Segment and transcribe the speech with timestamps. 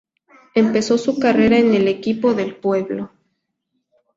[0.55, 3.11] Empezó su carrera en el equipo del pueblo.